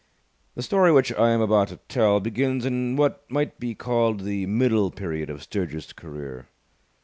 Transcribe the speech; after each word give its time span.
The 0.55 0.63
story 0.63 0.91
which 0.91 1.13
I 1.13 1.29
am 1.29 1.41
about 1.41 1.67
to 1.67 1.77
tell 1.87 2.19
begins 2.19 2.65
in 2.65 2.95
what 2.95 3.23
might 3.29 3.59
be 3.59 3.75
called 3.75 4.21
the 4.21 4.47
middle 4.47 4.89
period 4.89 5.29
of 5.29 5.43
Sturgis's 5.43 5.93
career. 5.93 6.47